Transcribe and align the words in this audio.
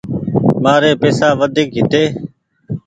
مآري 0.63 0.91
پئيسا 1.01 1.27
وڍيڪ 1.39 1.69
هيتي۔ 1.77 2.03